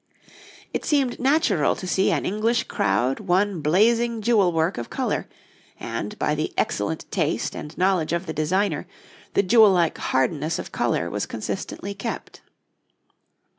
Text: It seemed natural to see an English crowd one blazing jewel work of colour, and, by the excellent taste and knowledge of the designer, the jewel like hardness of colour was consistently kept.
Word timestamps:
It 0.73 0.83
seemed 0.83 1.19
natural 1.19 1.75
to 1.75 1.85
see 1.85 2.09
an 2.11 2.25
English 2.25 2.63
crowd 2.63 3.19
one 3.19 3.61
blazing 3.61 4.23
jewel 4.23 4.51
work 4.51 4.79
of 4.79 4.89
colour, 4.89 5.27
and, 5.79 6.17
by 6.17 6.33
the 6.33 6.51
excellent 6.57 7.05
taste 7.11 7.55
and 7.55 7.77
knowledge 7.77 8.11
of 8.11 8.25
the 8.25 8.33
designer, 8.33 8.87
the 9.35 9.43
jewel 9.43 9.69
like 9.69 9.99
hardness 9.99 10.57
of 10.57 10.71
colour 10.71 11.07
was 11.11 11.27
consistently 11.27 11.93
kept. 11.93 12.41